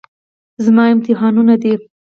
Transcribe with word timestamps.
زما 0.65 0.83
امتحانونه 0.95 1.55
دي. 1.61 1.73